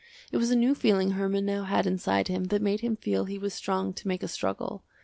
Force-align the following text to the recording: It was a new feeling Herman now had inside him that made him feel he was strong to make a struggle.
It 0.31 0.37
was 0.37 0.49
a 0.49 0.55
new 0.55 0.73
feeling 0.73 1.11
Herman 1.11 1.45
now 1.45 1.61
had 1.65 1.85
inside 1.85 2.27
him 2.27 2.45
that 2.45 2.59
made 2.63 2.79
him 2.79 2.95
feel 2.95 3.25
he 3.25 3.37
was 3.37 3.53
strong 3.53 3.93
to 3.93 4.07
make 4.07 4.23
a 4.23 4.27
struggle. 4.27 4.83